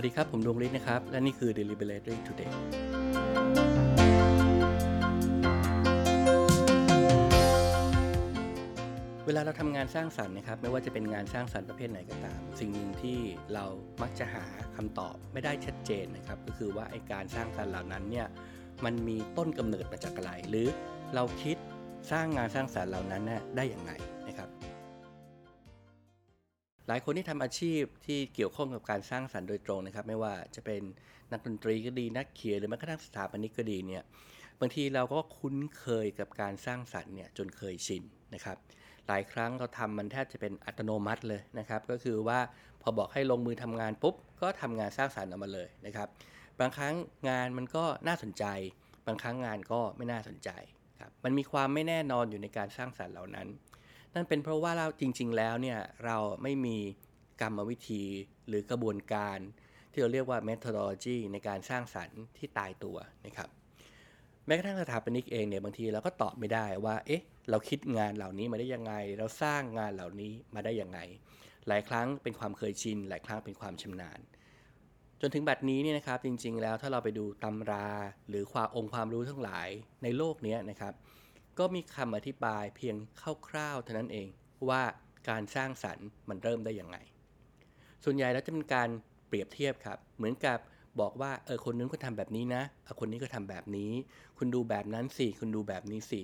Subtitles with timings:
[0.00, 2.52] วัสดีครับ ผมดวงฤทธิ์นะครับ และนี่คือ Deliberately Today
[9.26, 13.18] เวลาเราทำงานสร้างสรรค์นะครับ ไม่ว่าจะเป็นงานสร้างสรรค์ประเภทไหนก็ตาม สิ่งหนึ่งที่
[13.54, 13.64] เรา
[14.02, 14.44] มักจะหา
[14.76, 18.26] คำตอบไม่ได้ชัดเจนนะครับ ก็คือว่าไอการสร้างสรรค์เหล่านั้นเนี่ย
[18.84, 20.68] มันมีต้นกำเนิดมาจากอะไร หรือ
[21.14, 21.56] เราคิด
[22.12, 23.92] สร้างงานสร้างสรรค์เหล่านั้นน่ได้อย่างไร
[26.88, 30.82] หลายคนที่ทำอาชีพที่เกี่ยวข้องกับการสร้างสรรค์โดยตรงนะครับ ไม่ว่าจะเป็น
[31.32, 34.02] นักดนตรีก็ดีนักเขียนหรือแม้กระทั่งสถาปนิกก็ดีเนี่ย
[34.60, 38.02] บางทีเราก็คุ้นเคยกับการสร้างสรรค์เนี่ยจนเคยชิน
[38.34, 38.56] นะครับ
[39.08, 42.40] หลายครั้งเราทำมันแทบจะเป็นอัตโนมัติเลยนะครับ ก็คือว่า
[42.82, 46.08] พอบอกให้ลงมือทำงานปุ๊บก็ทำงานสร้างสรรค์ออกมาเลยนะครับ
[46.60, 46.94] บางครั้ง
[47.28, 48.44] งานมันก็น่าสนใจ
[49.06, 50.50] บางครั้งงานก็ไม่น่าสนใจ
[51.00, 53.48] ครับมันมีความไม่แน่นอนอยู่ในการสร้างสรรค์เหล่านั้น
[54.14, 56.76] นั่นเป็นเพราะว่าเราจริง ๆ แล้วเนี่ยเราไม่มี
[57.40, 58.04] กรรมวิธี
[58.48, 59.38] หรือกระบวนการ
[59.92, 63.48] ที่เราเรียกว่า methodology ในการสร้างสรรค์ที่ตายตัวนะครับ
[64.46, 70.98] แม้กระทั่งสถาปนิกเองเนี่ยบางทีเราก็ตอบไม่ได้ว่าเอ๊ะเราคิดงานเหล่านี้มาได้ยังไง เราสร้างงานเหล่านี้มาได้ยังไง
[71.68, 74.20] หลายครั้งเป็นความเคยชิน หลายครั้งเป็นความชำนาญ
[75.20, 77.88] จนถึงบัดนี้เนี่ยนะครับจริงๆ แล้วถ้าเราไปดูตำรา
[78.28, 79.68] หรือความองค์ความรู้ทั้งหลาย
[80.02, 80.94] ในโลกนี้นะครับ
[81.60, 82.96] ก็มีคำอธิบายเพียง
[83.48, 84.28] คร่าวๆเท่านั้นเอง
[84.68, 84.82] ว่า
[85.28, 86.96] การสร้างสรรค์มันเริ่มได้ยังไง
[88.04, 88.88] ส่วนใหญ่แล้วจะเป็นการ
[89.28, 90.58] เปรียบเทียบครับ เหมือนกับ
[91.00, 93.92] บอกว่าเออคนนึงก็ทำแบบนี้นะเออคนนี้ก็ทำแบบนี้
[94.38, 96.22] คุณดูแบบนั้นสิ คุณดูแบบนี้สิ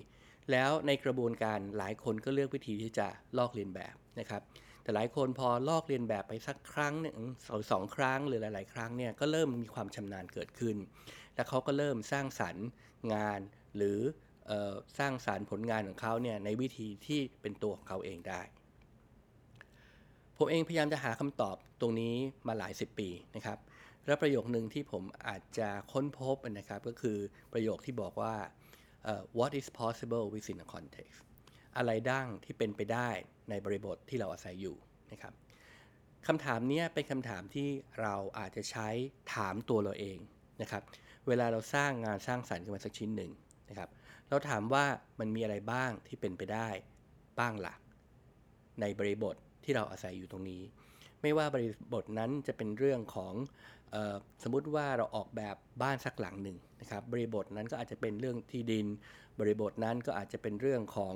[0.51, 3.07] แล้วในกระบวนการหลายคนก็เลือกวิธีที่จะ
[3.39, 4.43] ลอกเลียนแบบนะครับ
[4.83, 10.77] แต่หลายคนพอลอกเลียนแบบไปสักครั้งหนึ่งสองสองครั้งหรือหลาย ๆ ครั้งเนี่ยก็เริ่มมีความชำนาญเกิดขึ้น
[11.35, 12.67] แล้วเขาก็เริ่มสร้างสรรค์
[13.15, 13.41] งาน
[13.77, 13.99] หรือ
[14.99, 18.43] สร้างสารรค์ผลงานของเขาเนี่ยในวิธีที่เป็นตัวของเขาเองได้
[20.37, 22.15] ผมเองพยายามจะหาคำตอบตรงนี้
[22.49, 23.59] มาหลายสิบปีนะครับ
[24.07, 27.19] และประโยคหนึ่งที่ผมอาจจะค้นพบนะครับก็คือ
[27.53, 28.35] ประโยคที่บอกว่า
[29.11, 31.19] uh, what is possible within a context
[31.77, 33.09] อะไรดั้งที่เป็นไปได้
[33.51, 34.77] ในบริบทที่เราอาศัยอยู่
[35.13, 35.33] นะครับ
[36.27, 37.69] คำถามนี้เป็นคำถามที่
[38.01, 38.89] เราอาจจะใช้
[39.35, 40.19] ถามตัวเราเอง
[40.63, 40.83] นะครับ
[41.29, 43.31] เวลาเราสร้างงานสร้างสรรค์ขึ้นมาสักชิ้นหนึ่ง
[43.69, 43.89] นะครับ
[44.29, 44.85] เราถามว่า
[45.21, 46.69] มันมีอะไรบ้างที่เป็นไปได้
[47.39, 47.81] บ้างหลัก
[48.81, 50.63] ในบริบทที่เราอาศัยอยู่ตรงนี้
[51.23, 53.35] ไม่ว่าบริบทนั้นจะเป็นเรื่องของ
[53.95, 58.87] ออสมมุติว่าเราออกแบบบ้านสักหลังหนึ่งนะครับ บริบทนั้นก็อาจจะเป็นเรื่องที่ดิน
[59.41, 61.15] บริบทนั้นก็อาจจะเป็นเรื่องของ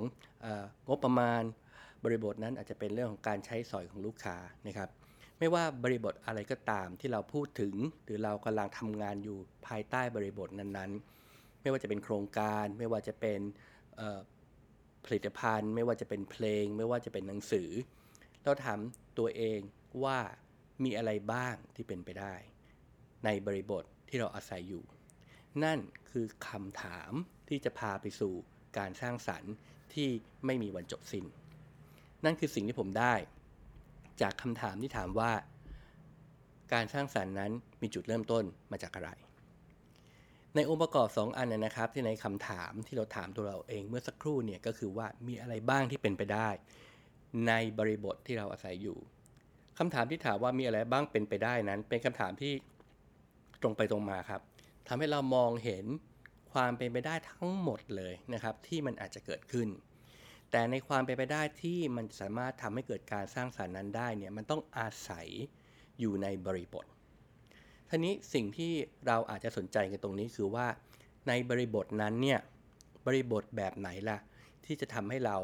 [0.87, 1.41] งบประมาณ
[2.03, 4.89] บริบทนั้นอาจจะเป็นเรื่องของการใช้สอยของลูกค้านะครับ
[5.39, 7.73] ไม่ว่าบริบทอะไรก็ตามที่เราพูดถึง
[8.03, 11.20] หรือเรากำลังทำงานอยู่ภายใต้บริบทนั้นๆ
[11.61, 13.39] ไม่ว่าจะเป็นโครงการ ไม่ว่าจะเป็น
[15.05, 17.69] ผลิตภัณฑ์ ไม่ว่าจะเป็นเพลง ไม่ว่าจะเป็นหนังสือ
[18.43, 18.79] เราถาม
[19.17, 19.59] ตัวเอง
[20.03, 20.17] ว่า
[20.83, 22.35] มีอะไรบ้างที่เป็นไปได้
[23.25, 24.83] ในบริบทที่เราอาศัยอยู่
[25.63, 25.79] นั่น
[26.09, 27.11] คือคำถาม
[27.49, 28.33] ที่จะพาไปสู่
[28.77, 29.53] การสร้างสรรค์
[29.93, 30.09] ที่
[30.45, 31.25] ไม่มีวันจบสิน้น
[32.25, 33.13] นั่นคือสิ่งที่ผมได้
[34.21, 35.31] จากคำถามที่ถามว่า
[36.73, 37.51] การสร้างสรรค์นั้น
[37.81, 39.11] มีจุดเริ่มต้นมาจากอะไร
[40.55, 46.49] ในองค์ประกอบ 2 อันนะครับ ที่ในคำถามที่เราถามตัวเราเองเมื่อสักครู่เนี่ยก็คือว่ามีอะไรบ้างที่เป็นไปได้
[47.47, 48.97] ในบริบทที่เราอาศัยอยู่
[49.79, 52.53] คำถามที่ถามว่ามีอะไรบ้างเป็นไปได้นั้น เป็นคำถามที่
[53.61, 54.41] ตรงไปตรงมาครับ
[54.87, 55.85] ทำให้เรามองเห็น
[56.53, 59.67] ความเป็นไปได้ทั้งหมดเลยนะครับ ที่มันอาจจะเกิดขึ้น
[60.51, 65.27] แต่ในความเป็นไปได้ที่มันสามารถทำให้เกิดการสร้างสารรค์นั้นได้เนี่ยมันต้องอาศัย
[65.99, 66.85] อยู่ในบริบท
[67.93, 68.73] ทีนี้สิ่งที่
[69.07, 70.67] เราอาจจะสนใจกันตรงนี้คือว่า
[71.27, 72.39] ในบริบทนั้นเนี่ย
[73.05, 74.17] บริบทแบบไหนล่ะ
[74.65, 75.37] ที่จะทำให้เรา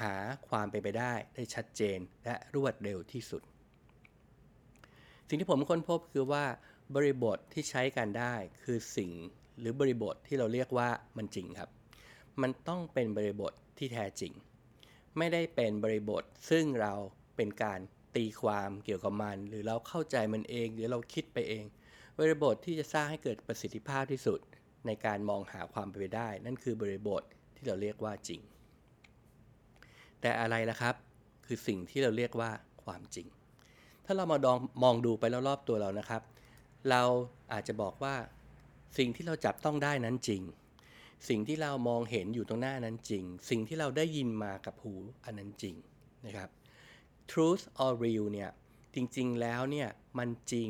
[0.00, 0.14] หา
[0.48, 3.42] ความเป็นไปได้ได้ชัดเจนและรวดเร็วที่สุด
[5.28, 6.44] สิ่งที่ผมค้นพบคือว่า
[6.94, 9.10] บริบทที่ใช้กันได้คือสิ่ง
[9.58, 11.70] หรือบริบทที่เราเรียกว่ามันจริงครับ
[12.42, 14.32] มันต้องเป็นบริบทที่แท้จริง
[15.18, 16.94] ไม่ได้เป็นบริบทซึ่งเรา
[17.36, 17.80] เป็นการ
[18.16, 21.64] ตีความเกี่ยวกับมัน หรือเราเข้าใจมันเอง หรือเราคิดไปเอง
[22.18, 24.40] บริบทที่จะสร้างให้เกิดประสิทธิภาพที่สุด
[24.86, 27.22] ในการมองหาความเป็นไปได้ นั่นคือบริบท
[27.56, 28.40] ที่เราเรียกว่าจริง
[30.20, 30.94] แต่อะไรล่ะครับ
[31.46, 32.50] คือสิ่งที่เราเรียกว่า
[32.84, 33.26] ความจริง
[34.04, 36.22] ถ้าเรามาดองมองดูไปรอบๆตัวเรานะครับ
[36.90, 37.02] เรา
[37.52, 38.14] อาจจะบอกว่า
[38.98, 40.42] สิ่งที่เราจับต้องได้นั้นจริง
[41.28, 45.74] สิ่งที่เรามองเห็นอยู่ตรงหน้านั้นจริง สิ่งที่เราได้ยินมากับหูอันนั้นจริง
[46.26, 46.48] นะครับ
[47.30, 48.50] truth or real เนี่ย
[48.94, 49.88] จริงๆแล้วเนี่ย
[50.18, 50.68] มันจริง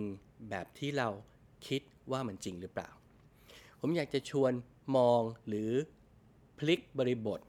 [0.50, 1.08] แบบที่เรา
[1.68, 1.82] คิด
[2.12, 2.88] ว่ามันจริงหรือเปล่า
[3.80, 4.52] ผมอยากจะชวน
[4.96, 5.70] มองหรือ
[6.58, 7.40] พลิกบริบท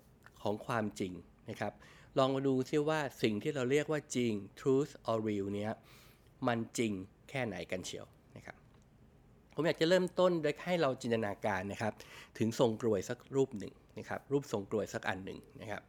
[0.41, 1.13] ของความจริง
[1.49, 1.73] นะครับ
[2.17, 5.73] ลองมาดูซิว่าสิ่งที่เราเรียกว่าจริง truth or real เนี่ย
[6.47, 6.91] มันจริง
[7.29, 8.07] แค่ไหนกันเชียว
[9.59, 11.93] ผมอยากจะเริ่มต้นโดยให้เราจินตนาการนะครับ
[12.37, 15.81] ถึงทรงกรวยสักรูปหนึ่งนะครับ รูปทรงกรวยสักอันหนึ่งนะครับ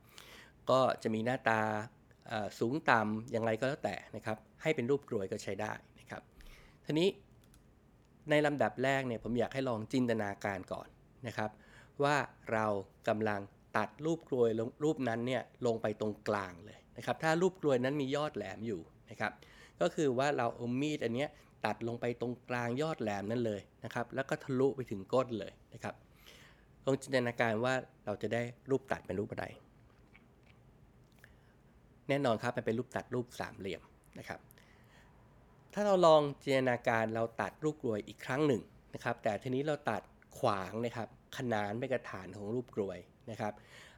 [0.70, 1.60] ก็จะมีหน้าตา
[2.58, 6.22] สูงต่ำอย่างไรก็แล้วแต่นะครับ ให้เป็นรูปกรวยก็ใช้ได้นะครับ
[6.84, 7.08] ทีนี้
[8.30, 10.88] ในลำดับแรกเนี่ยผมอยากให้ลองจินตนาการก่อน
[11.26, 11.50] นะครับ
[12.02, 12.16] ว่า
[12.52, 12.66] เรา
[13.08, 13.40] กำลัง
[13.76, 14.48] ตัดรูปกลวย
[14.84, 18.80] รูปนั้นเนี่ยลงไปตรงกลางเลยนะครับ ถ้ารูปกลวยนั้นมียอดแหลมอยู่
[19.10, 19.32] นะครับ
[19.80, 21.26] ก็คือว่าเราเอามีดอันนี้
[21.66, 25.94] ตัดลงไปตรงกลางยอดแหลมนั่นเลยนะครับ แล้วก็ทะลุไปถึงก้นเลยนะครับ
[26.84, 29.46] ลองจินตนาการว่าเราจะได้รูปตัดเป็นรูปอะไร
[32.08, 33.82] แน่นอนครับมันเป็นรูปตัดรูปสามเหลี่ยม
[34.18, 34.40] นะครับ
[35.80, 38.62] ถ้าเราลองจินตนาการเราตัดรูปกลวยอีกครั้งหนึ่ง
[38.94, 40.02] นะครับ แต่ทีนี้เราตัด
[40.38, 42.98] ขวางนะครับขนานไปกับฐานของรูปกลวย
[43.30, 43.52] นะครับ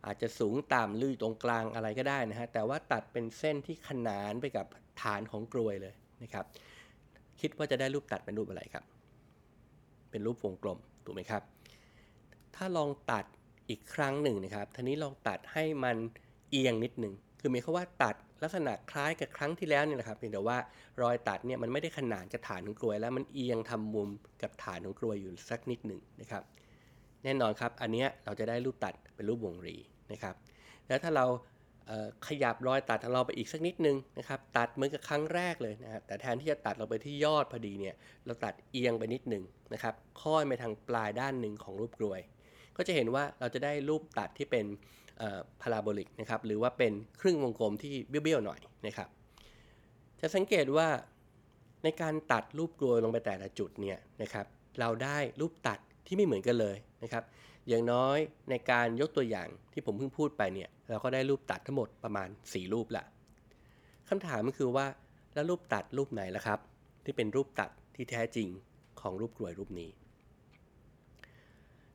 [0.07, 4.67] อาจจะสูงต่ำลื่นตรงกลางอะไรก็ได้นะฮะแต่ว่าตัดเป็นเส้นที่ขนานไปกับ
[5.03, 6.45] ฐานของกลวยเลยนะครับ
[7.41, 8.85] คิดว่าจะได้รูปตัดเป็นรูปอะไรครับ
[10.11, 11.43] เป็นรูปวงกลมถูกไหมครับ
[12.57, 13.25] ถ้าลองตัด
[13.69, 15.97] อีกครั้งหนึ่งนะครับทีนี้ลองตัดให้มัน
[16.51, 20.59] เอียงนิดหนึ่งคือหมายความว่าตัด ลักษณะคล้ายกับครั้งที่แล้วเนี่ยนะครับเพียงแต่ว่า
[21.03, 24.09] รอยตัดเนี่ยมันไม่ได้ขนานกับฐานของกลวย แล้วมันเอียงทำมุม
[24.43, 26.43] กับฐานของกลวยอยู่สักนิดหนึ่งนะครับ
[27.25, 29.77] แน่นอนครับอันนี้เราจะได้รูปตัดเป็นรูปวงรี
[30.13, 30.35] นะครับ
[30.89, 31.27] แล้วถ้าเรา
[32.27, 37.95] ขยับรอยตัดของเราไปอีกสักนิดนึงนะครับ ตัดเหมือนกับครั้งแรกเลยนะครับแต่แทนที่จะตัดเราไปที่ยอดพอดีเนี่ย
[38.27, 39.45] เราตัดเอียงไปนิดนึง
[39.75, 42.21] นะครับค่อยไปทางปลายด้านหนึ่งของรูปกลวย
[42.77, 44.65] ก็จะเห็นว่าเราจะได้รูปตัดที่เป็น
[45.61, 49.09] พาราโบลิกนะครับหรือว่าเป็นครึ่งวงกลมที่เบี้ยวๆหน่อยนะครับ
[50.21, 50.89] จะสังเกตว่า
[51.85, 54.47] ในการตัดรูปกลวยลงไปแต่ละจุดเนี่ยนะครับ
[54.81, 57.25] เราได้รูปตัดที่ไม่เหมือนกันเลยนะครับ
[57.69, 58.19] อย่างน้อย
[58.51, 63.05] ในการยกตัวอย่างที่ผมเพิ่งพูดไปเนี่ยเราก็ได้รูปตัดทั้งหมดประมาณ 4 รูปละ
[64.09, 64.87] คำถามก็คือว่า
[65.35, 66.59] แล้วรูปตัดรูปไหนล่ะครับ
[67.05, 68.49] ที่เป็นรูปตัดที่แท้จริง
[69.01, 69.91] ของรูปกลวยรูปนี้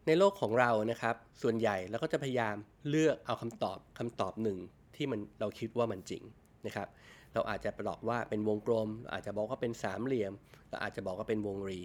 [0.07, 2.55] ในโลกของเรานะครับ ส่วนใหญ่เราก็จะพยายาม
[2.89, 4.57] เลือกเอาคำตอบคำตอบหนึ่ง
[4.95, 6.23] ที่มันเราคิดว่ามันจริง
[6.65, 6.87] นะครับ
[7.33, 10.33] เราอาจจะบอกว่าเป็นวงกลม อาจจะบอกว่าเป็นสามเหลี่ยม
[10.69, 11.79] เราอาจจะบอกว่าเป็นวงรี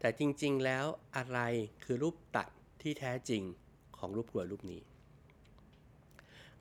[0.00, 0.84] แต่จริง ๆ แล้ว
[1.16, 1.38] อะไร
[1.84, 2.48] คือรูปตัด
[2.82, 3.42] ที่แท้จริง
[3.98, 4.80] ของรูปกลวยรูปนี้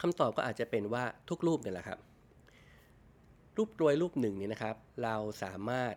[0.01, 1.99] คำตอบก็อาจจะเป็นว่าทุกรูปนี่แหละครับ
[3.57, 5.93] รูปกลวยรูปหนึ่งนี่นะครับ เราสามารถ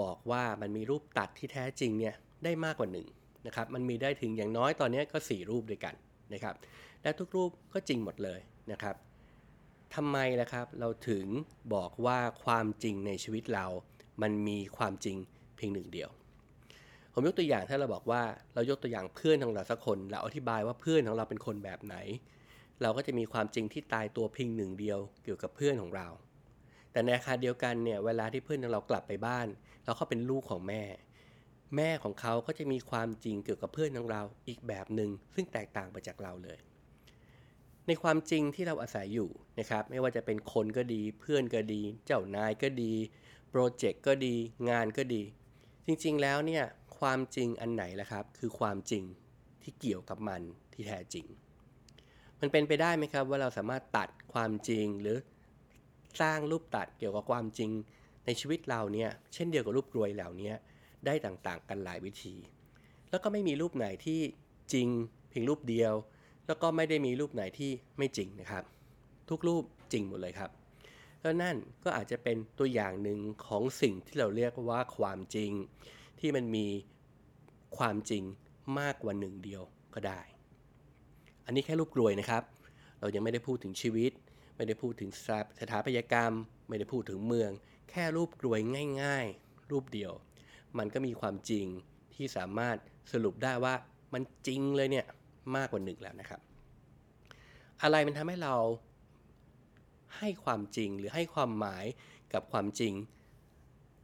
[0.00, 2.98] บอกว่ามันมีรูปตัดที่แท้จริงเนี่ยได้มากกว่า1น
[3.46, 5.94] นะครับมันมีได้ถึงอย่างน้อยตอนนี้ก็ 4 รูปด้วยกัน
[6.34, 6.54] นะครับ
[7.02, 8.40] และทุกรูปก็จริงหมดเลย
[8.72, 8.96] นะครับ
[9.94, 11.26] ทำไมล่ะครับเราถึง
[11.74, 13.66] บอกว่าความจริงในชีวิตเรา
[14.22, 15.16] มันมีความจริง
[15.56, 16.10] เพียงหนึ่งเดียว
[17.14, 18.22] ผมยกตัวอย่างถ้าเราบอกว่า
[18.54, 21.96] เรายกตัวอย่างเพื่อนของเราสักคนเราอธิบายว่าเพื่อนของเราเป็นคนแบบไหน
[22.82, 26.08] เราก็จะมีความจริงที่ตายตัวเพียงหนึ่งเดียวเกี่ยวกับเพื่อนของเรา
[26.92, 29.46] แต่ในอาคาเดียวกันเนี่ยเวลาที่เพื่อนของเรากลับไปบ้าน
[29.84, 30.82] เราเขาเป็นลูกของแม่
[31.76, 36.58] แม่ของเขาก็จะมีความจริงเกี่ยวกับเพื่อนของเราอีกแบบหนึ่งซึ่งแตกต่างไปจากเราเลย
[37.86, 42.92] ในความจริงที่เราอาศัยอยู่นะครับ ไม่ว่าจะเป็นคนก็ดี เพื่อนก็ดี เจ้านายก็ดี
[43.50, 44.34] โปรเจกต์ก็ดี
[44.70, 45.22] งานก็ดี
[45.86, 46.64] จริงๆแล้วเนี่ย
[46.98, 49.04] ความจริงอันไหนล่ะครับ คือความจริง
[49.62, 50.42] ที่เกี่ยวกับมัน
[50.72, 51.26] ที่แท้จริง
[52.40, 55.18] มันเป็นไปได้ไหมครับว่าเราสามารถตัดความจริงหรือ
[56.20, 57.70] สร้างรูปตัดเกี่ยวกับความจริง
[58.26, 60.52] ในชีวิตเราเนี่ยเช่นเดียวกับรูปกลวยเหล่านี้
[61.06, 62.34] ได้ต่างๆ กันหลายวิธี
[63.10, 64.20] แล้วก็ไม่มีรูปไหนที่
[64.72, 64.88] จริง
[65.28, 65.94] เพียงรูปเดียว
[66.46, 68.64] แล้วก็ไม่ได้มีรูปไหนที่ไม่จริงนะครับ
[69.30, 70.50] ทุกรูปจริงหมดเลยครับ
[71.22, 75.52] แล้วนั่นก็อาจจะเป็นตัวอย่างหนึ่งของสิ่งที่เราเรียกว่าความจริง
[76.20, 76.66] ที่มันมี
[77.78, 78.22] ความจริง
[78.78, 79.62] มากกว่าหนึ่งเดียว
[79.94, 80.20] ก็ได้
[81.46, 82.42] อันนี้แค่รูปกลวยนะครับ
[83.00, 84.12] เรายังไม่ได้พูดถึงชีวิต
[84.56, 85.10] ไม่ได้พูดถึง
[85.60, 86.32] สถาปัตยกรรม
[86.68, 87.50] ไม่ได้พูดถึงเมือง
[87.90, 88.60] แค่รูปกลวย
[89.02, 90.12] ง่าย ๆ รูปเดียว
[90.78, 91.66] มันก็มีความจริง
[92.14, 92.76] ที่สามารถ
[93.12, 93.74] สรุปได้ว่า
[94.14, 95.06] มันจริงเลยเนี่ย
[95.56, 96.40] มากกว่าหนึ่งแล้วนะครับ
[97.82, 98.54] อะไรมันทำให้เรา
[100.18, 101.84] ให้ความจริงหรือให้ความหมาย
[102.32, 102.94] กับความจริง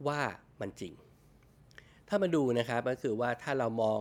[0.07, 0.21] ว่า
[0.61, 0.93] มันจริง
[2.07, 3.99] ถ้ามาดูนะครับก็คือว่าถ้าเรามอง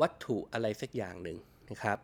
[0.00, 1.38] วัตถุอะไรสักอย่างหนึ่ง
[1.70, 1.98] นะครับ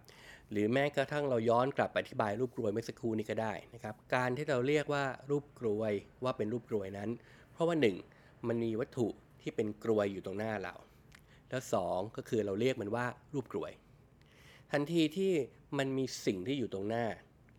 [0.50, 5.92] หรือแม้กระทั่งเราย้อนกลับอธิบายรูปกรวยเมื่อสักครู่นี้ก็ได้นะครับการที่เราเรียกว่ารูปกรวย
[6.25, 7.11] ว่าเป็นรูปกรวยนั้น
[7.52, 7.76] เพราะว่า
[8.12, 8.49] 1.
[8.49, 9.09] มันมีวัตถุ
[9.45, 10.75] ที่เป็นกรวยอยู่ตรงหน้าเรา
[11.49, 13.73] แล้ว 2 ก็คือเราเรียกมันว่ารูปกรวย
[14.73, 15.33] ทันทีที่
[15.79, 17.07] มันมีสิ่งที่อยู่ตรงหน้า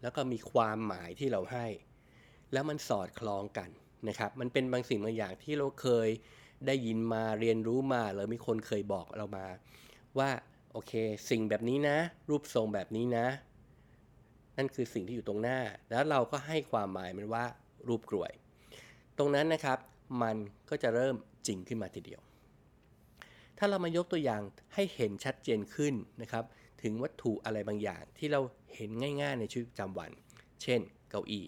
[0.01, 1.67] แล้วก็มีความหมายที่เราให้
[2.53, 3.69] แล้วมันสอดคล้องกัน
[4.07, 6.09] นะครับ มันเป็นบางสิ่งบางอย่างที่เราเคย
[6.65, 9.47] ได้ยินมาเรียนรู้มาหรือมีคนเคยบอกเรามา
[10.19, 10.29] ว่า
[10.71, 10.93] โอเค
[11.29, 11.97] สิ่งแบบนี้นะ
[12.29, 13.27] รูปทรงแบบนี้นะ
[14.57, 17.45] นั่นคือสิ่งที่อยู่ตรงหน้า แล้วเราก็ให้ความหมายมันว่า
[17.87, 18.31] รูปกลวย
[19.17, 19.79] ตรงนั้นนะครับ
[20.21, 20.35] มัน
[20.69, 21.15] ก็จะเริ่ม
[21.47, 22.21] จริงขึ้นมาทีเดียว
[23.57, 24.41] ถ้าเรามายกตัวอย่าง
[24.73, 26.43] ให้เห็นชัดเจนขึ้นนะครับ
[26.81, 28.41] ถึงวัตถุอะไรบางอย่างที่เรา
[28.75, 28.89] เห็น
[29.21, 30.11] ง่าย ๆ ในชีวิตประจำวัน
[30.63, 31.45] เช่น เก้าอี้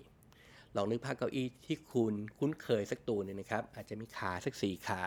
[0.75, 5.03] ลองนึกภาพเก้าอี้ที่คุณคุ้นเคยสักตัวหนึ่งนะครับ อาจจะมีขาสักสี่ขา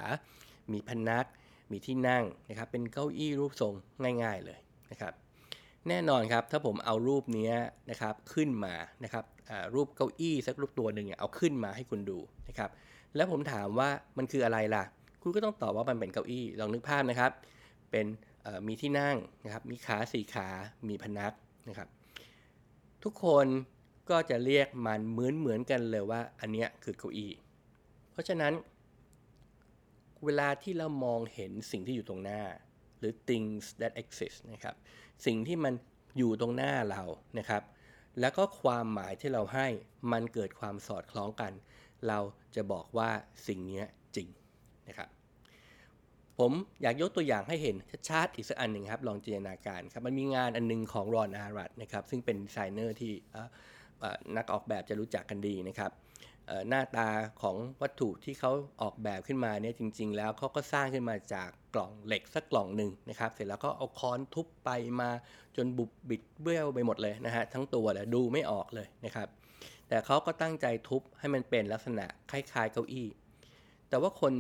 [0.73, 1.27] มีพนัก
[1.71, 3.75] มีที่นั่งนะครับ เป็นเก้าอี้รูปทรง
[4.23, 4.59] ง่าย ๆเลย
[4.91, 5.13] นะครับ
[5.89, 7.53] แน่นอนครับ ถ้าผมเอารูปนี้
[7.91, 8.75] นะครับขึ้นมา
[9.05, 9.25] นะครับ
[9.75, 12.71] รูปเก้าอี้สักรูปตัวหนึ่งเอาขึ้นมาให้คุณดูนะครับ
[13.17, 14.85] แล้วผมถามว่ามันคืออะไรล่ะ
[15.23, 17.33] คุณก็ต้องตอบว่ามันเป็นเก้าอี้ ลองนึกภาพนะครับ
[17.91, 18.07] เป็น
[18.67, 20.49] มีที่นั่งนะครับ มีขาสี่ขา
[20.89, 21.33] มีพนัก
[21.69, 21.89] นะครับ
[23.05, 23.47] ทุกคน
[24.11, 27.33] ก็จะเรียกมันเหมือนเหมือนกันเลยว่าอันนี้คือเก้าอี้
[28.13, 28.53] เพราะฉะนั้น
[30.25, 32.43] เวลาที่เรามองเห็นสิ่งที่อยู่ตรงหน้า
[32.99, 34.75] หรือ things that exist นะครับ
[35.27, 35.75] สิ่งที่มัน
[36.19, 37.03] อยู่ตรงหน้าเรา
[37.39, 37.63] นะครับ
[38.21, 39.67] แล้วก็ความหมายที่เราให้
[40.13, 41.53] มันเกิดความสอดคล้องกัน
[42.09, 42.19] เรา
[42.55, 43.11] จะบอกว่า
[43.47, 43.83] สิ่งนี้
[44.17, 44.29] จริง
[44.89, 45.09] นะครับ
[46.39, 46.53] ผม
[46.83, 47.77] อยากยกตัวอย่างให้เห็น
[48.11, 53.13] ชัดๆอีกสักอันหนึ่งครับ ลองจินตนาการครับ มันมีงานอันนึงของรอนอารัตนะครับ ซึ่งเป็นดีไซเนอร์ที่
[54.37, 55.91] นักออกแบบจะรู้จักกันดีนะครับ
[56.69, 57.09] หน้าตา
[57.43, 58.53] ของวัตถุที่เขา
[58.83, 65.11] ออกแบบขึ้นมาเนี่ยจริง ๆ แล้วเขาก็สร้างขึ้นมาจาก กล่องเหล็กสักกล่องหนึ่งนะครับ เสร็จแล้วก็เอาค้อนทุบไปมา
[65.57, 69.29] จนบุบบิดเบี้ยวไปหมดเลยนะฮะทั้งตัวเลยดูไม่ออกเลยนะครับ
[69.89, 73.09] แต่เขาก็ตั้งใจทุบให้มันเป็นลักษณะคล้ายๆเก้าอี้
[73.89, 74.33] แต่ว่าคน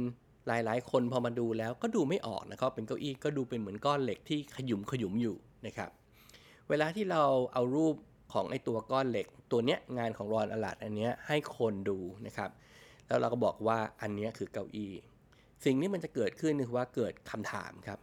[0.46, 5.90] หลายๆ คนพอมาดูแล้วก็ดูไม่ออกนะครับเป็นเก้าอี้ก็ดูเป็นเหมือนก้อนเหล็กที่ขยุมขยุมอยู่นะครับ
[6.68, 7.22] เวลาที่เรา
[7.52, 7.96] เอารูป
[8.32, 12.50] ของไอตัวก้อนเหล็ก ตัวเนี้ยงานของรอนอลาดอันเนี้ยให้คนดูนะครับ
[13.06, 14.92] แล้วเราก็บอกว่าอันนี้คือเก้าอี้
[15.64, 17.98] สิ่งนี้มันจะเกิดขึ้นคือว่าเกิดคำถามครับ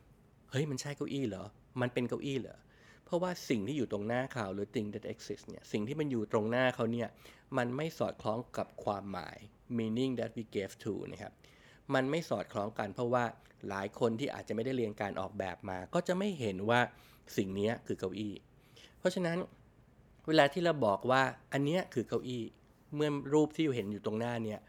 [0.51, 1.45] เฮ้ยมันใช่เก้าอี้เหรอ
[1.81, 2.57] มันเป็นเก้าอี้เหรอ
[3.05, 7.07] เพราะว่าสิ่งที่อยู่ตรงหน้าเขาหรือ thing that exists เนี่ย สิ่งที่มันอยู่ตรงหน้าเขาเนี่ย
[7.57, 9.37] มันไม่สอดคล้องกับความหมาย
[9.77, 11.33] meaning that we gave to นะครับ
[11.93, 13.23] มันไม่สอดคล้องกันเพราะว่า
[13.69, 16.79] หลายคนที่อาจจะไม่ได้เรียนการออกแบบมา ก็จะไม่เห็นว่า
[17.37, 18.33] สิ่งนี้คือเก้าอี้
[18.99, 19.37] เพราะฉะนั้น
[20.27, 21.21] เวลาที่เราบอกว่า
[21.53, 22.43] อันนี้คือเก้าอี้
[22.95, 24.59] เมื่อรูปที่อยู่เห็นอยู่ตรงหน้าเนี่ย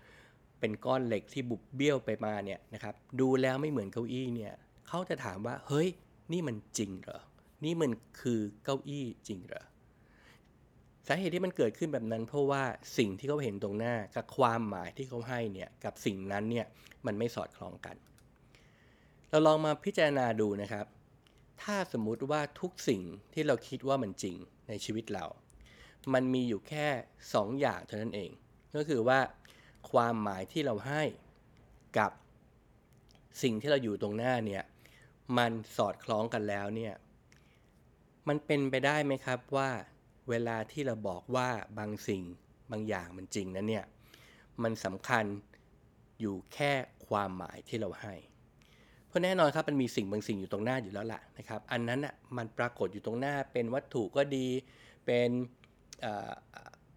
[0.61, 4.55] เป็นก้อนเหล็กที่บุบเบี้ยวไปมาเนี่ยนะครับดูแล้วไม่เหมือนเก้าอี้เนี่ย
[4.88, 5.88] เขาจะถามว่าเฮ้ย
[6.33, 7.21] นี่มันจริงเหรอ
[7.65, 9.65] นี่มันคือเก้าอี้จริงเหรอ
[11.07, 12.62] สาเหตุที่มันเกิดขึ้นแบบนั้นเพราะว่า
[12.99, 16.67] สิ่งที่เขาเห็นตรงหน้ากับความหมายที่เขาให้เนี่ยกับสิ่งนั้นเนี่ย
[17.07, 17.97] มันไม่สอดคล้องกัน
[19.31, 20.87] เราลองมาพิจารณาดูนะครับ
[21.62, 23.03] ถ้าสมมุติว่าทุกสิ่ง
[23.35, 24.37] ที่เราคิดว่ามันจริง
[24.69, 25.27] ในชีวิตเรา
[26.15, 26.87] มันมีอยู่แค่
[27.25, 28.31] 2อย่างเท่านั้นเอง
[28.77, 29.19] ก็คือว่า
[29.90, 31.02] ความหมายที่เราให้
[31.99, 32.11] กับ
[33.42, 34.62] สิ่งที่เราอยู่ตรงหน้าเนี่ย
[35.38, 36.94] มันสอดคล้องกันแล้วเนี่ย
[38.28, 39.70] มันเป็นไปได้ไหมครับว่า
[40.28, 42.23] เวลาที่เราบอกว่าบางสิ่ง
[42.70, 43.85] บางอย่างมันจริงนั้นเนี่ย
[44.62, 45.25] มันสำคัญ
[46.20, 46.73] อยู่แค่
[47.08, 48.14] ความหมายที่เราให้
[49.06, 54.47] เพราะแน่นอนครับมันมีสิ่งบางสิ่งอยู่ตรงหน้าอยู่แล้วล่ะนะครับ อันนั้นอะมันปรากฏอยู่ตรงหน้าเป็นวัตถุก็ดี
[55.06, 55.28] เป็น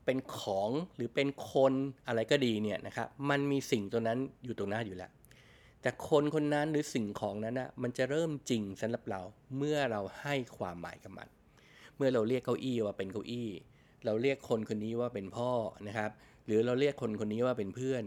[0.05, 1.73] เป็นของหรือเป็นคน
[2.07, 5.11] อะไรก็ดีเนี่ยนะครับมันมีสิ่งตัวนั้นอยู่ตรงหน้าอยู่แล้ว
[5.81, 9.21] แต่คนคนนั้นหรือสิ่งของนั้นนะมันจะเริ่มจริงสำหรับเรา
[9.57, 11.27] เมื่อเราให้ความหมายกับมัน
[11.97, 13.49] เมื่อเราเรียกเก้าอี้ว่าเป็นเก้าอี้
[14.05, 15.51] เราเรียกคนคนนี้ว่าเป็นพ่อ
[15.87, 16.11] นะครับ
[16.45, 18.03] หรือเราเรียกคนคนนี้ว่าเป็นเพื่อน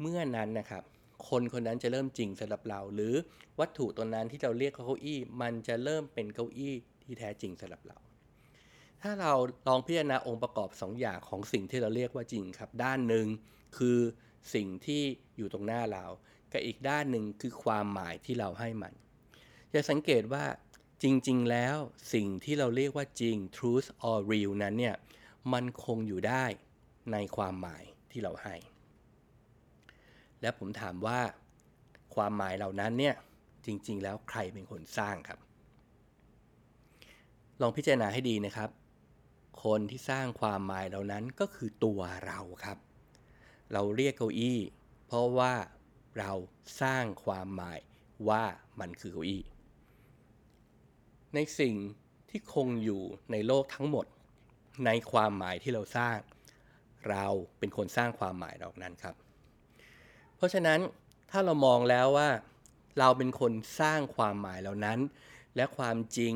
[0.00, 0.82] เมื่อนั้นนะครับ
[1.28, 3.14] คนคนนั้นจะเริ่มจริงสำหรับเรา หรือ
[3.60, 7.96] วัตถุตัวนั้นที่เราเรียกเขาเก้าอี้ มันจะเริ่มเป็นเก้าอี้ที่แท้จริงสำหรับเรา
[9.02, 9.32] ถ้าเรา
[9.68, 13.26] ลองพิจารณาองค์ประกอบ2ออย่างของสิ่งที่เราเรียกว่าจริงครับ ด้านหนึ่ง
[13.76, 13.98] คือ
[14.54, 15.02] สิ่งที่
[15.36, 16.04] อยู่ตรงหน้าเรา
[16.52, 18.92] กับอีกด้านหนึ่งคือความหมายที่เราให้มัน
[19.74, 20.44] จะสังเกตว่า
[21.02, 21.76] จริง ๆ แล้ว
[22.14, 24.96] สิ่งที่เราเรียกว่าจริง truth or real นั้นเนี่ย
[25.52, 26.44] มันคงอยู่ได้
[27.12, 28.54] ในความหมายที่เราให้
[30.40, 31.20] และผมถามว่า
[32.14, 33.14] ความหมายเหล่านั้นเนี่ย
[33.66, 35.38] จริง ๆ แล้วใครเป็นคนสร้างครับ
[37.60, 38.70] ลองพิจารณาให้ดีนะครับ
[39.64, 42.78] คนที่สร้างความหมายเหล่านั้นก็คือตัวเราครับ
[43.72, 44.58] เราเรียกเก้าอี้
[45.06, 45.54] เพราะว่า
[46.18, 46.32] เรา
[46.82, 47.78] สร้างความหมาย
[48.28, 48.44] ว่า
[48.80, 49.42] มันคือเก้าอี้
[51.34, 51.74] ในสิ่ง
[52.28, 54.06] ที่คงอยู่ในโลกทั้งหมด
[54.86, 56.16] ในความหมายที่เราสร้าง
[57.10, 57.26] เรา
[57.58, 59.14] เป็นคนสร้างความหมายเหล่านั้นครับ
[60.36, 60.80] เพราะฉะนั้น
[61.30, 62.28] ถ้าเรามองแล้วว่า
[62.98, 64.98] เราเป็นคนสร้างความหมายเหล่านั้น
[65.56, 66.34] และความจริง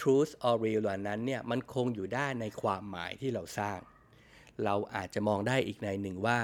[0.00, 3.78] truth or real เหล่านั้นเนี่ยมันคงอยู่ได้ในความหมายที่เราสร้าง
[4.64, 6.38] เราอาจจะมองได้อีกในหนึ่งว่า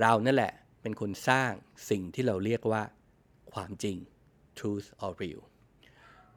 [0.00, 0.52] เรานั่นแหละ
[0.82, 1.50] เป็นคนสร้าง
[1.90, 2.82] สิ่งที่เราเรียกว่า
[3.52, 3.96] ความจริง
[4.58, 5.42] truth or real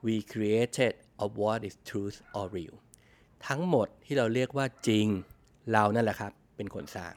[0.05, 0.93] we created
[1.23, 2.75] of what is truth or real
[3.47, 5.07] ทั้งหมดที่เราเรียกว่าจริง
[5.71, 7.13] เรานั่นแหละครับเป็นคนสร้าง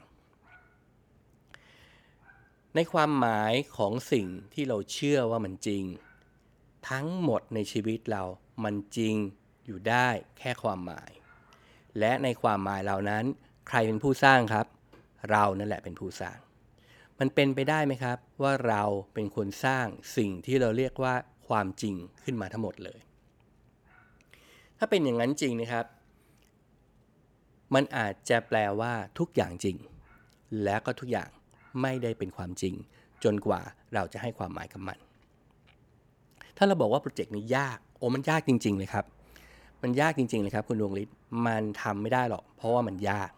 [2.75, 5.83] ในความหมายของสิ่งที่เราเชื่อว่ามันจริง
[6.89, 8.23] ทั้งหมดในชีวิตเรา
[8.63, 9.15] มันจริง
[9.65, 10.07] อยู่ได้
[10.39, 11.11] แค่ความหมาย
[11.99, 13.23] และในความหมายเหล่านั้น
[13.67, 14.65] ใครเป็นผู้สร้างครับ
[15.31, 16.37] เรานั่นแหละเป็นผู้สร้าง
[17.19, 18.83] มันเป็นไปได้ไหมครับ ว่าเรา
[19.13, 21.15] เป็นคนสร้างสิ่งที่เราเรียกว่า
[21.47, 22.99] ความจริงขึ้นมาทั้งหมดเลย
[24.77, 25.85] ถ้าเป็นอย่างนั้นจริงนะครับ
[27.73, 29.77] มันอาจจะแปลว่าทุกอย่างจริง
[30.63, 31.29] และก็ทุกอย่าง
[31.81, 32.75] ไม่ได้เป็นความจริง
[33.23, 33.61] จนกว่า
[33.93, 34.97] เราจะให้ความหมายกับมัน
[36.57, 39.05] ถ้าเราบอกว่าโปรเจกต์นี้ยาก โอ้มันยากจริง ๆ เลยครับ
[39.81, 43.29] มันยากจริง ๆ เลยครับ คุณดวงฤทธิ์มันทำไม่ได้หรอก เพราะว่ามันยาก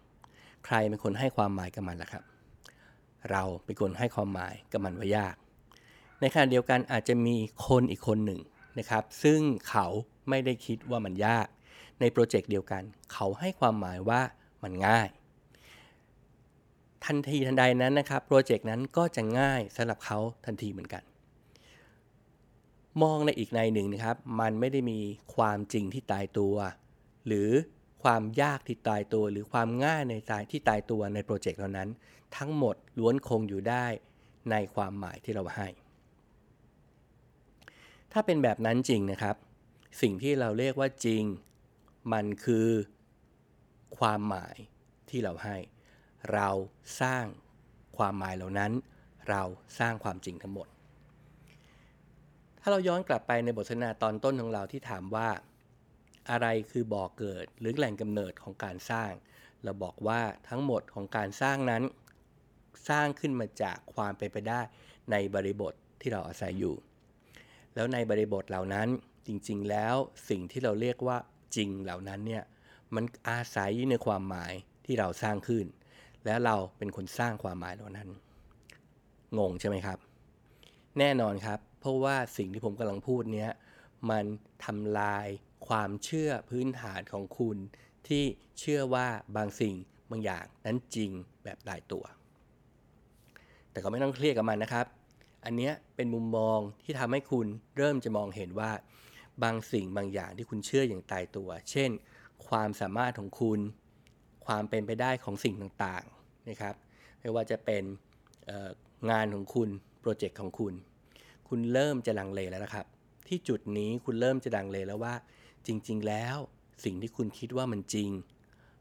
[0.66, 2.24] ใครเป็นคนให้ความหมายกับมันล่ะครับ
[3.32, 5.36] เราเป็นคนให้ความหมายกับมันว่ายาก
[6.20, 7.36] ในขณะเดียวกันอาจจะมี
[7.68, 8.40] คนอีกคนหนึ่ง
[8.80, 9.88] นะครับ ซึ่งเขา
[10.30, 11.48] ไม่ได้คิดว่ามันยาก
[12.00, 12.84] ในโปรเจกต์เดียวกัน
[13.14, 14.22] เขาให้ความหมายว่า
[14.64, 15.08] มันง่าย
[17.06, 21.04] ทันทีทันใดนั้นนะครับ โปรเจกต์นั้นก็จะง่ายสำหรับเขาทันทีเหมือนกัน
[23.02, 25.00] มองในอีกในหนึ่งนะครับ มันไม่ได้มี
[25.36, 26.56] ความจริงที่ตายตัว
[27.28, 27.50] หรือ
[28.04, 31.90] ความยากที่ตายตัว หรือความง่ายในตายที่ตายตัวในโปรเจกต์เหล่านั้น
[32.38, 33.86] ทั้งหมดล้วนคงอยู่ได้
[34.52, 35.68] ในความหมายที่เราให้
[38.12, 39.36] ถ้าเป็นแบบนั้นจริงนะครับ
[40.02, 41.24] สิ่งที่เราเรียกว่าจริง
[42.14, 42.68] มันคือ
[43.98, 44.56] ความหมาย
[45.10, 45.58] ที่เราให้
[46.34, 46.50] เรา
[47.02, 47.26] สร้าง
[47.98, 48.72] ความหมายเหล่านั้น
[49.30, 49.42] เรา
[49.80, 50.68] สร้างความจริงทั้งหมด
[52.62, 55.30] ถ้าเราย้อนกลับไปในบทสนทนาตอนต้นของเราที่ถามว่า
[56.32, 59.12] อะไรคือบ่อกเกิดหรือแหล่งกำเนิดของการสร้าง
[59.64, 61.84] เราบอกว่าทั้งหมดของการสร้างนั้น
[62.90, 64.62] สร้างขึ้นมาจากความเป็นไปได้
[65.12, 66.76] ในบริบทที่เราอาศัยอยู่
[67.76, 68.88] แล้วในบริบทเหล่านั้น
[69.28, 69.96] จริงๆ แล้ว
[70.30, 71.18] สิ่งที่เราเรียกว่า
[71.56, 72.44] จริงเหล่านั้นเนี่ย
[72.96, 74.54] มันอาศัยในความหมาย
[74.86, 75.66] ที่เราสร้างขึ้น
[76.26, 78.10] และเราเป็นคนสร้างความหมายเหล่านั้น
[79.38, 79.98] งงใช่ไหมครับ
[81.00, 83.52] แน่นอนครับ เพราะว่าสิ่งที่ผมกำลังพูดเนี้ย
[84.10, 84.26] มัน
[84.66, 85.28] ทำลาย
[85.68, 87.58] ความเชื่อพื้นฐานของคุณ
[88.08, 88.24] ที่
[88.60, 89.76] เชื่อว่าบางสิ่ง
[90.12, 91.12] บางอย่างนั้นจริง
[91.44, 92.04] แบบตายตัว
[93.72, 94.86] แต่ก็ไม่ต้องเครียดกับมันนะครับ
[95.46, 98.72] อันเนี้ยเป็นมุมมองที่ทำให้คุณเริ่มจะมองเห็นว่า
[99.44, 101.90] บางสิ่งบางอย่างที่คุณเชื่ออย่างตายตัว เช่น
[102.48, 103.60] ความสามารถของคุณ
[104.46, 106.76] ความเป็นไปได้ของสิ่งต่างๆนะครับ
[107.20, 107.84] ไม่ว่าจะเป็น
[109.12, 109.70] งานของคุณ
[110.02, 110.74] โปรเจกต์ของคุณ
[111.50, 112.86] คุณเริ่มจะลังเลแล้วนะครับ
[113.28, 115.14] ที่จุดนี้คุณเริ่มจะลังเลแล้วว่า
[115.68, 116.38] จริง ๆ แล้ว
[116.84, 118.10] สิ่งที่คุณคิดว่ามันจริง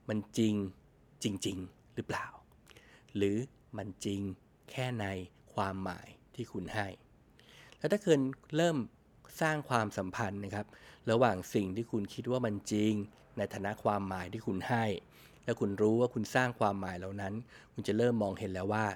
[0.08, 0.54] มันจริง
[1.22, 2.26] จริง ๆ หรือเปล่า
[3.16, 3.36] หรือ
[3.78, 4.20] มันจริง
[4.70, 5.06] แค่ใน
[5.54, 6.86] ความหมายที่คุณให้
[7.78, 8.20] แล้วถ้าเกิด
[8.56, 8.76] เริ่ม
[9.40, 10.66] สร้างความสัมพันธ์นะครับ
[11.10, 12.92] ระหว่างสิ่งที่คุณคิดว่ามันจริง
[13.36, 14.84] ในฐานะความหมายที่คุณให้
[15.44, 17.34] แล้วคุณรู้ว่าคุณสร้างความหมายเหล่านั้น
[17.72, 18.86] คุณจะเริ่มมองเห็นแล้วว่า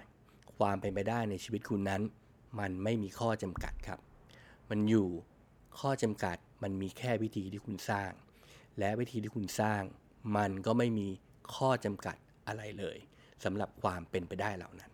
[0.58, 2.02] ความเป็นไปได้ในชีวิตคุณนั้น
[2.58, 3.98] มันไม่มีข้อจำกัดครับ
[4.70, 5.08] มันอยู่
[5.80, 8.10] ข้อจำกัดมันมีแค่วิธีที่คุณสร้าง
[8.78, 9.82] และวิธีที่คุณสร้าง
[10.36, 11.08] มันก็ไม่มี
[11.54, 12.16] ข้อจำกัด
[12.48, 12.96] อะไรเลย
[13.44, 14.90] สำหรับความเป็นไปได้เหล่านั้น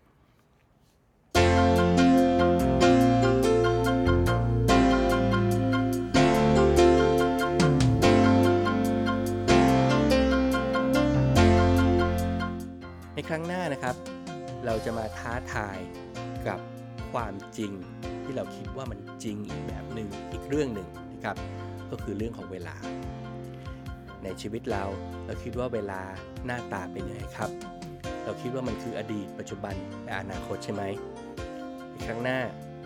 [13.15, 13.97] ในครั้งหน้านะครับ
[14.67, 15.79] เราจะมาท้าทาย
[16.49, 16.61] กับ
[17.17, 17.73] ความจริง
[18.25, 21.37] ที่เราคิดว่ามันจริงอีกแบบหนึ่งอีกเรื่องหนึ่งนะครับ
[21.91, 22.77] ก็คือเรื่องของเวลา
[24.23, 24.85] ในชีวิตเรา
[25.27, 26.01] เราคิดว่าเวลา
[26.47, 27.51] หน้าตาเป็นยังไงครับ
[28.25, 29.75] เราคิดว่ามันคืออดีตปัจจุบัน
[30.05, 30.83] และอนาคตใช่ไหม
[31.91, 32.39] ในครั้งหน้า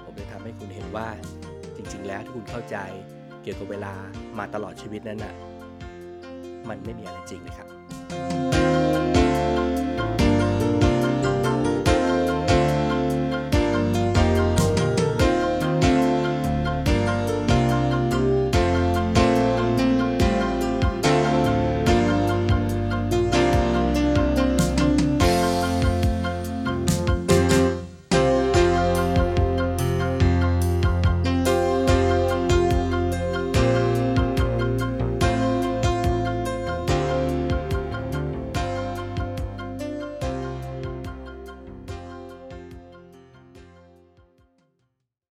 [0.04, 1.08] ผมจะทำให้คุณเห็นว่า
[1.76, 2.76] จริง ๆ แล้วที่คุณเข้าใจ
[3.42, 3.94] เกี่ยวกับเวลา
[4.38, 5.34] มาตลอดชีวิตนั้นน่ะ
[6.68, 7.68] มันไม่มีอะไรจริงเลยครับ